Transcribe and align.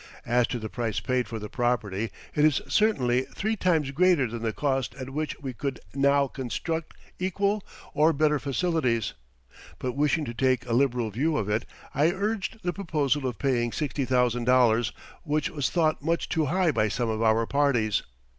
As 0.25 0.47
to 0.47 0.57
the 0.57 0.67
price 0.67 0.99
paid 0.99 1.27
for 1.27 1.37
the 1.37 1.47
property, 1.47 2.09
it 2.33 2.43
is 2.43 2.59
certainly 2.67 3.21
three 3.35 3.55
times 3.55 3.91
greater 3.91 4.25
than 4.25 4.41
the 4.41 4.51
cost 4.51 4.95
at 4.95 5.11
which 5.11 5.39
we 5.39 5.53
could 5.53 5.79
now 5.93 6.25
construct 6.25 6.97
equal 7.19 7.63
or 7.93 8.11
better 8.11 8.39
facilities; 8.39 9.13
but 9.77 9.91
wishing 9.91 10.25
to 10.25 10.33
take 10.33 10.65
a 10.65 10.73
liberal 10.73 11.11
view 11.11 11.37
of 11.37 11.47
it, 11.49 11.65
I 11.93 12.09
urged 12.09 12.61
the 12.63 12.73
proposal 12.73 13.27
of 13.27 13.37
paying 13.37 13.69
$60,000, 13.69 14.91
which 15.21 15.51
was 15.51 15.69
thought 15.69 16.01
much 16.01 16.29
too 16.29 16.45
high 16.45 16.71
by 16.71 16.87
some 16.87 17.09
of 17.09 17.21
our 17.21 17.45
parties. 17.45 18.01